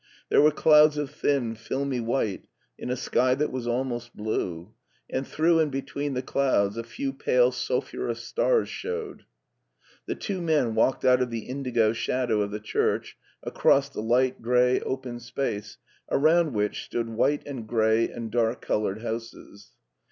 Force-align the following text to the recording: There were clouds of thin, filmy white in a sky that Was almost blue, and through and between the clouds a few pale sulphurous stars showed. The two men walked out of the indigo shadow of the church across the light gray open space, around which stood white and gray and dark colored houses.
There 0.29 0.41
were 0.41 0.49
clouds 0.49 0.97
of 0.97 1.11
thin, 1.11 1.53
filmy 1.53 1.99
white 1.99 2.45
in 2.75 2.89
a 2.89 2.95
sky 2.95 3.35
that 3.35 3.51
Was 3.51 3.67
almost 3.67 4.15
blue, 4.17 4.73
and 5.07 5.27
through 5.27 5.59
and 5.59 5.71
between 5.71 6.15
the 6.15 6.23
clouds 6.23 6.75
a 6.75 6.83
few 6.83 7.13
pale 7.13 7.51
sulphurous 7.51 8.23
stars 8.23 8.67
showed. 8.67 9.25
The 10.07 10.15
two 10.15 10.41
men 10.41 10.73
walked 10.73 11.05
out 11.05 11.21
of 11.21 11.29
the 11.29 11.45
indigo 11.45 11.93
shadow 11.93 12.41
of 12.41 12.49
the 12.49 12.59
church 12.59 13.15
across 13.43 13.89
the 13.89 14.01
light 14.01 14.41
gray 14.41 14.79
open 14.79 15.19
space, 15.19 15.77
around 16.09 16.53
which 16.53 16.83
stood 16.85 17.07
white 17.07 17.43
and 17.45 17.67
gray 17.67 18.09
and 18.09 18.31
dark 18.31 18.59
colored 18.63 19.03
houses. 19.03 19.69